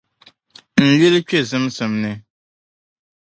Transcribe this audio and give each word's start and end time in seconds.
n 0.75 0.77
lili 0.99 1.21
kpe 1.27 1.37
zibisim 1.49 1.93
ni. 2.03 2.13